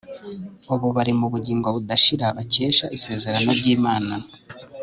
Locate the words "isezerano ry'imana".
2.97-4.13